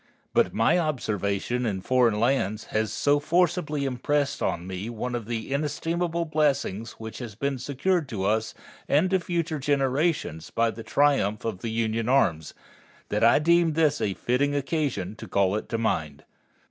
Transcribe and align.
But 0.33 0.51
my 0.51 0.79
observation 0.79 1.63
in 1.63 1.81
foreign 1.81 2.19
lands 2.19 2.63
has 2.71 2.91
so 2.91 3.19
forcibly 3.19 3.85
impressed 3.85 4.41
on 4.41 4.65
me 4.65 4.89
one 4.89 5.13
of 5.13 5.27
the 5.27 5.53
inestimable 5.53 6.25
blessings 6.25 6.93
which 6.93 7.19
has 7.19 7.35
been 7.35 7.59
secured 7.59 8.09
to 8.09 8.23
us 8.25 8.55
and 8.87 9.11
to 9.11 9.19
future 9.19 9.59
generations 9.59 10.49
by 10.49 10.71
the 10.71 10.81
triumph 10.81 11.45
of 11.45 11.59
the 11.59 11.69
Union 11.69 12.09
arms, 12.09 12.55
that 13.09 13.23
I 13.23 13.37
deem 13.37 13.73
this 13.73 14.01
a 14.01 14.15
fitting 14.15 14.55
occasion 14.55 15.15
to 15.17 15.27
call 15.27 15.55
it 15.55 15.69
to 15.69 15.77
mind. 15.77 16.23